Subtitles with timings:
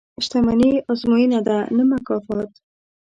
[0.25, 2.49] •شتمني ازموینه ده، نه مکافات.